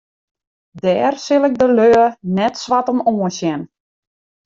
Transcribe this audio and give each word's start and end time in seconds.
Dêr 0.81 1.13
sil 1.25 1.43
ik 1.49 1.55
de 1.61 1.67
lju 1.77 2.03
net 2.37 2.53
swart 2.63 2.87
om 2.93 3.05
oansjen. 3.13 3.61